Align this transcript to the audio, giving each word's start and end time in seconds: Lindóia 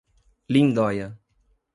Lindóia 0.53 1.13